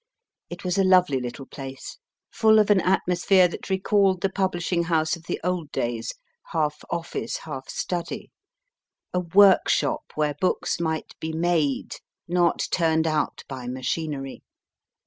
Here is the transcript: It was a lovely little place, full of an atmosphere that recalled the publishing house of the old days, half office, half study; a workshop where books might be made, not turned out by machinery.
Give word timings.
It 0.49 0.63
was 0.63 0.79
a 0.79 0.83
lovely 0.83 1.19
little 1.19 1.45
place, 1.45 1.99
full 2.31 2.57
of 2.57 2.71
an 2.71 2.79
atmosphere 2.81 3.47
that 3.47 3.69
recalled 3.69 4.21
the 4.21 4.31
publishing 4.31 4.85
house 4.85 5.15
of 5.15 5.25
the 5.27 5.39
old 5.43 5.71
days, 5.71 6.13
half 6.53 6.81
office, 6.89 7.37
half 7.37 7.69
study; 7.69 8.31
a 9.13 9.19
workshop 9.19 10.05
where 10.15 10.33
books 10.33 10.79
might 10.79 11.13
be 11.19 11.33
made, 11.33 11.97
not 12.27 12.67
turned 12.71 13.05
out 13.05 13.43
by 13.47 13.67
machinery. 13.67 14.41